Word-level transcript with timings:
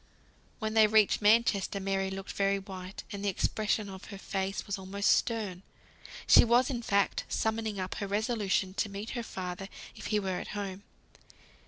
When 0.57 0.73
they 0.73 0.87
reached 0.87 1.21
Manchester, 1.21 1.79
Mary 1.79 2.09
looked 2.09 2.31
very 2.31 2.57
white, 2.57 3.03
and 3.11 3.23
the 3.23 3.29
expression 3.29 3.87
on 3.87 3.99
her 4.09 4.17
face 4.17 4.65
was 4.65 4.79
almost 4.79 5.11
stern. 5.11 5.61
She 6.25 6.43
was 6.43 6.71
in 6.71 6.81
fact 6.81 7.23
summoning 7.29 7.79
up 7.79 7.93
her 8.01 8.07
resolution 8.07 8.73
to 8.73 8.89
meet 8.89 9.11
her 9.11 9.21
father 9.21 9.69
if 9.95 10.07
he 10.07 10.19
were 10.19 10.39
at 10.39 10.57
home. 10.57 10.81